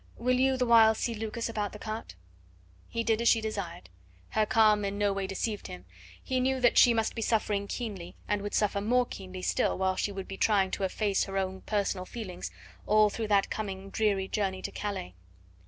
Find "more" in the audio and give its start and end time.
8.81-9.05